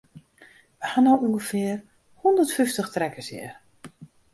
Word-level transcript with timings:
We 0.81 0.87
ha 0.91 0.99
no 1.05 1.13
ûngefear 1.27 1.77
hondert 2.19 2.55
fyftich 2.57 2.91
trekkers 2.93 3.29
hjir. 3.33 3.53